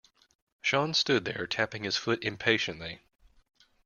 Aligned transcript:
Sean 0.63 0.95
stood 0.95 1.25
there 1.25 1.45
tapping 1.45 1.83
his 1.83 1.95
foot 1.95 2.23
impatiently. 2.23 3.01